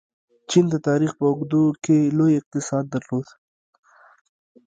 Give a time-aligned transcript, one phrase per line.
[0.49, 3.27] چین د تاریخ په اوږدو کې لوی اقتصاد درلود.